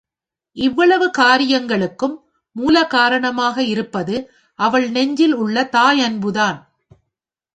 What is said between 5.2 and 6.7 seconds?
உள்ள தாயன்புதான்.